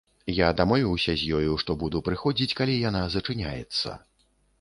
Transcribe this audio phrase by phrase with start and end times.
[0.35, 3.89] Я дамовіўся з ёю, што буду прыходзіць, калі яна зачыняецца.